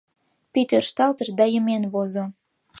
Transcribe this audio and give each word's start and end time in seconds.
Пий 0.51 0.65
тӧршталтыш 0.69 1.29
да 1.39 1.45
йымен 1.53 1.83
возо. 1.93 2.23